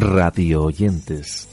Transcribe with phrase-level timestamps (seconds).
[0.00, 1.48] Radio oyentes.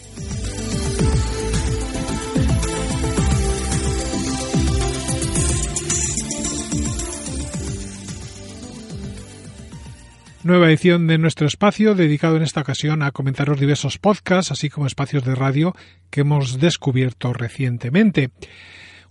[10.43, 14.85] Nueva edición de nuestro espacio dedicado en esta ocasión a comentaros diversos podcasts, así como
[14.85, 15.73] espacios de radio
[16.11, 18.29] que hemos descubierto recientemente.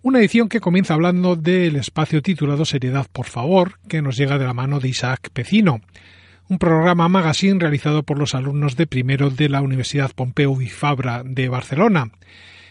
[0.03, 4.45] Una edición que comienza hablando del espacio titulado Seriedad, por favor, que nos llega de
[4.45, 5.81] la mano de Isaac Pecino
[6.49, 11.23] un programa magazine realizado por los alumnos de primero de la Universidad Pompeu y Fabra
[11.25, 12.11] de Barcelona.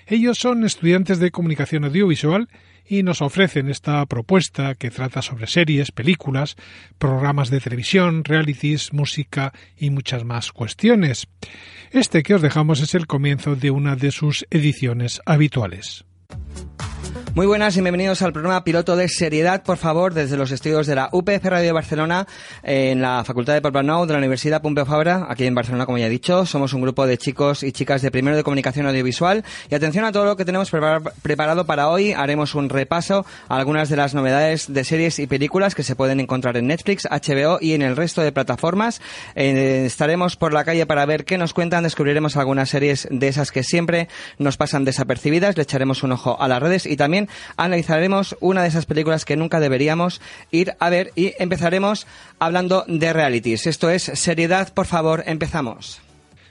[0.05, 2.49] Ellos son estudiantes de comunicación audiovisual
[2.85, 6.55] y nos ofrecen esta propuesta que trata sobre series, películas,
[6.97, 11.27] programas de televisión, realities, música y muchas más cuestiones.
[11.91, 16.05] Este que os dejamos es el comienzo de una de sus ediciones habituales.
[17.35, 20.93] Muy buenas y bienvenidos al programa piloto de seriedad, por favor, desde los estudios de
[20.93, 22.27] la UPF Radio Barcelona,
[22.61, 26.05] en la Facultad de Poblenou de la Universidad Pompeu Fabra, aquí en Barcelona, como ya
[26.05, 26.45] he dicho.
[26.45, 29.43] Somos un grupo de chicos y chicas de primero de comunicación audiovisual.
[29.67, 32.11] Y atención a todo lo que tenemos preparado para hoy.
[32.11, 36.19] Haremos un repaso a algunas de las novedades de series y películas que se pueden
[36.19, 39.01] encontrar en Netflix, HBO y en el resto de plataformas.
[39.33, 41.81] Eh, estaremos por la calle para ver qué nos cuentan.
[41.81, 45.57] Descubriremos algunas series de esas que siempre nos pasan desapercibidas.
[45.57, 47.22] Le echaremos un ojo a las redes y también
[47.57, 50.21] analizaremos una de esas películas que nunca deberíamos
[50.51, 52.07] ir a ver y empezaremos
[52.39, 53.67] hablando de realities.
[53.67, 56.01] Esto es Seriedad, por favor, empezamos.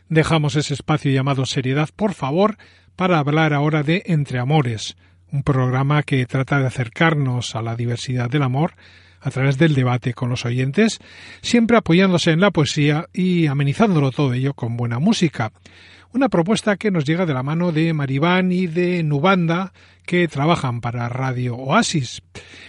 [0.08, 2.58] Dejamos ese espacio llamado Seriedad, por favor,
[2.96, 4.96] para hablar ahora de Entre Amores,
[5.30, 8.74] un programa que trata de acercarnos a la diversidad del amor
[9.22, 10.98] a través del debate con los oyentes,
[11.40, 15.52] siempre apoyándose en la poesía y amenizándolo todo ello con buena música.
[16.14, 19.72] Una propuesta que nos llega de la mano de Maribán y de Nubanda,
[20.04, 22.22] que trabajan para Radio Oasis.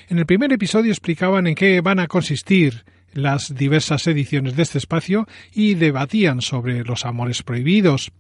[0.07, 4.77] En el primer episodio explicaban en qué van a consistir las diversas ediciones de este
[4.77, 8.11] espacio y debatían sobre los amores prohibidos.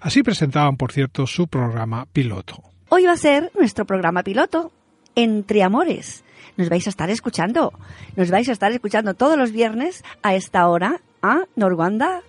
[0.00, 2.62] Así presentaban, por cierto, su programa piloto.
[2.88, 4.72] Hoy va a ser nuestro programa piloto,
[5.14, 6.24] Entre Amores.
[6.56, 7.72] Nos vais a estar escuchando.
[8.16, 12.22] Nos vais a estar escuchando todos los viernes a esta hora a Norwanda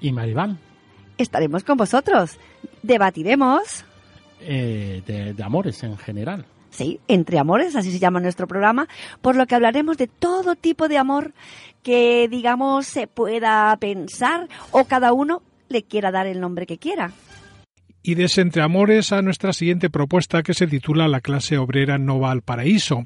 [0.00, 0.69] y Maribán
[1.22, 2.38] estaremos con vosotros.
[2.82, 3.84] Debatiremos.
[4.40, 6.46] Eh, de, amores en general.
[6.70, 8.88] Sí, entre amores, así se llama nuestro programa,
[9.20, 11.32] por lo que hablaremos de todo tipo de amor
[11.82, 17.12] que, digamos, se pueda pensar o cada uno le quiera dar el nombre que quiera.
[18.02, 21.98] Y de ese entre amores a nuestra siguiente propuesta que se titula La clase obrera
[21.98, 23.04] no va al paraíso,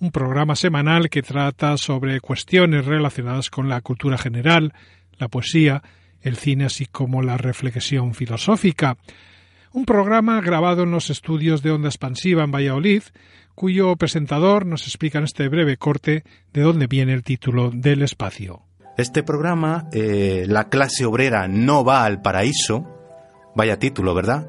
[0.00, 4.72] un programa semanal que trata sobre cuestiones relacionadas con la cultura general,
[5.18, 5.82] la poesía,
[6.22, 8.96] el cine así como la reflexión filosófica.
[9.72, 13.02] Un programa grabado en los estudios de Onda Expansiva en Valladolid,
[13.54, 18.62] cuyo presentador nos explica en este breve corte de dónde viene el título del espacio.
[18.96, 22.86] Este programa, eh, La clase obrera no va al paraíso,
[23.54, 24.48] vaya título, ¿verdad?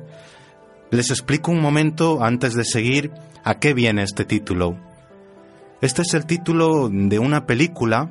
[0.89, 3.11] Les explico un momento antes de seguir
[3.43, 4.77] a qué viene este título.
[5.81, 8.09] Este es el título de una película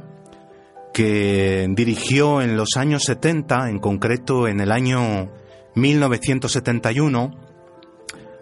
[1.01, 5.33] que dirigió en los años 70, en concreto en el año
[5.75, 7.31] 1971,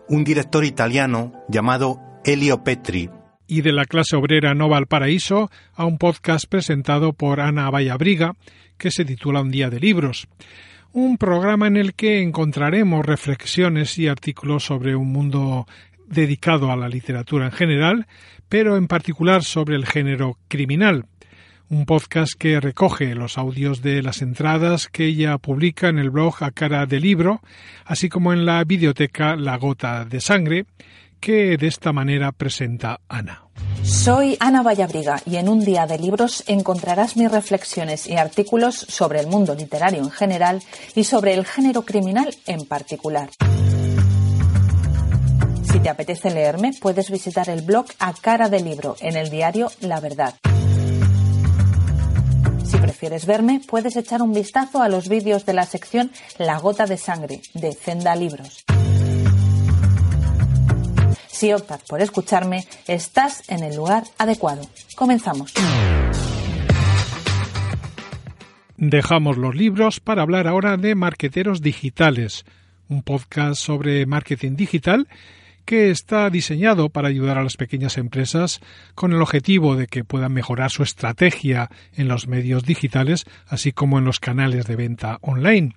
[0.09, 3.11] un director italiano llamado Elio Petri.
[3.47, 7.71] Y de la clase obrera no va al paraíso a un podcast presentado por Ana
[7.71, 8.35] Vallabriga
[8.77, 10.27] que se titula Un día de libros.
[10.91, 15.69] Un programa en el que encontraremos reflexiones y artículos sobre un mundo
[16.09, 18.09] dedicado a la literatura en general,
[18.49, 21.05] pero en particular sobre el género criminal
[21.71, 26.43] un podcast que recoge los audios de las entradas que ella publica en el blog
[26.43, 27.43] A Cara de Libro,
[27.85, 30.67] así como en la videoteca La Gota de Sangre,
[31.21, 33.45] que de esta manera presenta Ana.
[33.83, 39.21] Soy Ana Vallabriga y en un día de libros encontrarás mis reflexiones y artículos sobre
[39.21, 40.63] el mundo literario en general
[40.95, 43.31] y sobre el género criminal en particular.
[45.71, 49.71] Si te apetece leerme, puedes visitar el blog A Cara de Libro en el diario
[49.81, 50.35] La Verdad.
[52.99, 56.97] Prefieres verme, puedes echar un vistazo a los vídeos de la sección La gota de
[56.97, 58.65] sangre de Zenda Libros.
[61.29, 64.63] Si optas por escucharme, estás en el lugar adecuado.
[64.97, 65.55] Comenzamos.
[68.77, 72.45] Dejamos los libros para hablar ahora de Marqueteros Digitales,
[72.89, 75.07] un podcast sobre marketing digital
[75.69, 78.61] que está diseñado para ayudar a las pequeñas empresas
[78.95, 83.99] con el objetivo de que puedan mejorar su estrategia en los medios digitales, así como
[83.99, 85.75] en los canales de venta online.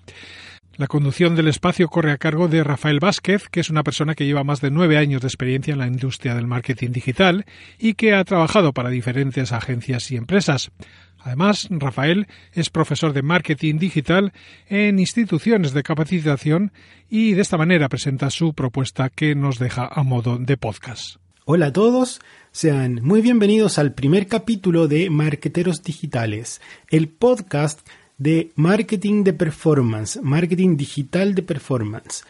[0.78, 4.26] La conducción del espacio corre a cargo de Rafael Vázquez, que es una persona que
[4.26, 7.46] lleva más de nueve años de experiencia en la industria del marketing digital
[7.78, 10.72] y que ha trabajado para diferentes agencias y empresas.
[11.20, 14.32] Además, Rafael es profesor de marketing digital
[14.70, 16.72] en instituciones de capacitación
[17.10, 21.18] y de esta manera presenta su propuesta que nos deja a modo de podcast.
[21.44, 22.22] Hola a todos,
[22.52, 27.82] sean muy bienvenidos al primer capítulo de Marqueteros Digitales, el podcast
[28.22, 32.24] de marketing de performance, marketing digital de performance.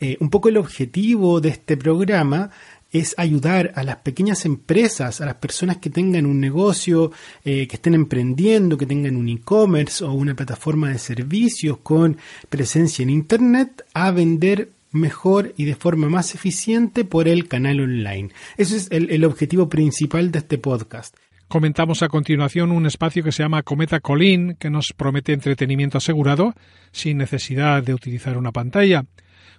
[0.00, 2.50] Eh, un poco el objetivo de este programa
[2.90, 7.12] es ayudar a las pequeñas empresas, a las personas que tengan un negocio,
[7.44, 12.16] eh, que estén emprendiendo, que tengan un e-commerce o una plataforma de servicios con
[12.48, 18.30] presencia en Internet, a vender mejor y de forma más eficiente por el canal online.
[18.56, 21.14] Ese es el, el objetivo principal de este podcast.
[21.48, 26.54] Comentamos a continuación un espacio que se llama Cometa Colín, que nos promete entretenimiento asegurado
[26.90, 29.04] sin necesidad de utilizar una pantalla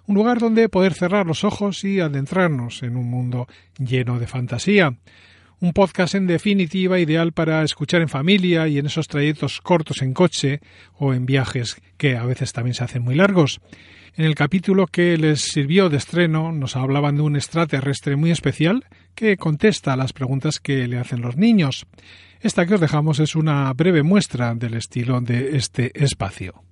[0.08, 3.46] un lugar donde poder cerrar los ojos y adentrarnos en un mundo
[3.78, 4.96] lleno de fantasía.
[5.60, 10.14] Un podcast en definitiva ideal para escuchar en familia y en esos trayectos cortos en
[10.14, 10.60] coche
[10.96, 13.60] o en viajes que a veces también se hacen muy largos.
[14.16, 18.84] En el capítulo que les sirvió de estreno nos hablaban de un extraterrestre muy especial
[19.16, 21.86] que contesta a las preguntas que le hacen los niños.
[22.40, 26.62] Esta que os dejamos es una breve muestra del estilo de este espacio.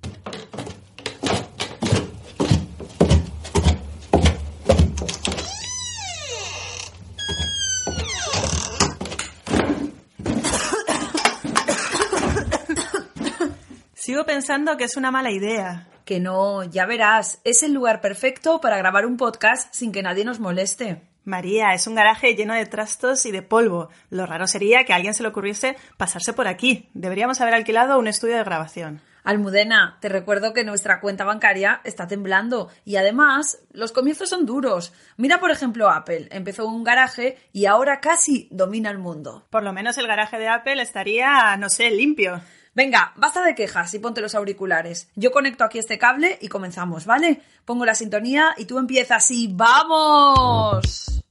[14.07, 15.89] Sigo pensando que es una mala idea.
[16.05, 20.25] Que no, ya verás, es el lugar perfecto para grabar un podcast sin que nadie
[20.25, 21.03] nos moleste.
[21.25, 23.89] María, es un garaje lleno de trastos y de polvo.
[24.11, 26.89] Lo raro sería que a alguien se le ocurriese pasarse por aquí.
[26.95, 29.01] Deberíamos haber alquilado un estudio de grabación.
[29.25, 34.93] Almudena, te recuerdo que nuestra cuenta bancaria está temblando y además los comienzos son duros.
[35.17, 36.29] Mira, por ejemplo, Apple.
[36.31, 39.49] Empezó un garaje y ahora casi domina el mundo.
[39.51, 42.41] Por lo menos el garaje de Apple estaría, no sé, limpio.
[42.77, 45.11] Venga, basta de quejas y ponte los auriculares.
[45.17, 47.41] Yo conecto aquí este cable y comenzamos, ¿vale?
[47.65, 51.23] Pongo la sintonía y tú empiezas y ¡vamos!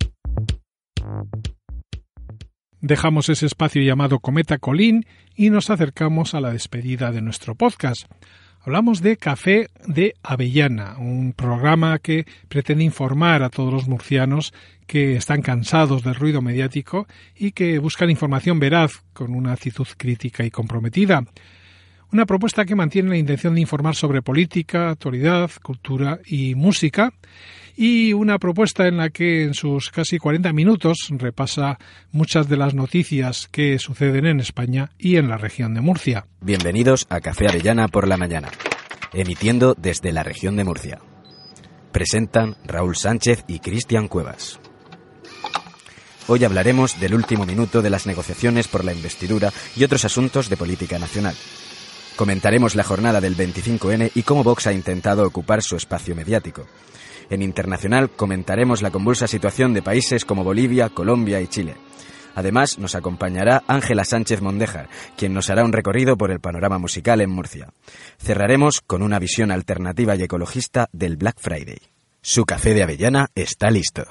[2.82, 5.06] Dejamos ese espacio llamado Cometa Colín
[5.36, 8.08] y nos acercamos a la despedida de nuestro podcast.
[8.66, 14.56] Hablamos de Café de Avellana, un programa que pretende informar a todos los murcianos
[14.88, 20.44] que están cansados del ruido mediático y que buscan información veraz con una actitud crítica
[20.44, 21.26] y comprometida.
[22.12, 27.14] Una propuesta que mantiene la intención de informar sobre política, actualidad, cultura y música
[27.76, 31.78] y una propuesta en la que en sus casi 40 minutos repasa
[32.12, 36.28] muchas de las noticias que suceden en España y en la región de Murcia.
[36.42, 38.50] Bienvenidos a Café Avellana por la mañana,
[39.14, 41.00] emitiendo desde la región de Murcia.
[41.92, 44.60] Presentan Raúl Sánchez y Cristian Cuevas.
[46.28, 50.58] Hoy hablaremos del último minuto de las negociaciones por la investidura y otros asuntos de
[50.58, 51.36] política nacional.
[52.16, 56.66] Comentaremos la jornada del 25N y cómo Vox ha intentado ocupar su espacio mediático.
[57.30, 61.76] En internacional comentaremos la convulsa situación de países como Bolivia, Colombia y Chile.
[62.36, 67.22] Además, nos acompañará Ángela Sánchez Mondejar, quien nos hará un recorrido por el panorama musical
[67.22, 67.70] en Murcia.
[68.18, 71.78] Cerraremos con una visión alternativa y ecologista del Black Friday.
[72.22, 74.04] Su café de avellana está listo.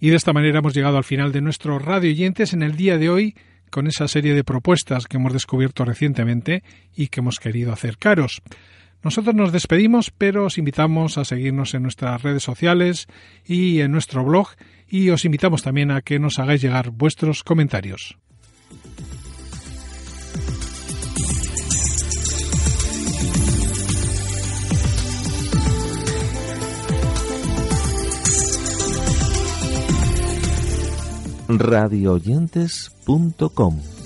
[0.00, 2.96] Y de esta manera hemos llegado al final de nuestro radio oyentes en el día
[2.96, 3.34] de hoy
[3.70, 6.62] con esa serie de propuestas que hemos descubierto recientemente
[6.96, 8.40] y que hemos querido acercaros.
[9.02, 13.06] Nosotros nos despedimos, pero os invitamos a seguirnos en nuestras redes sociales
[13.44, 14.48] y en nuestro blog
[14.88, 18.18] y os invitamos también a que nos hagáis llegar vuestros comentarios.
[31.48, 33.99] radioyentes.com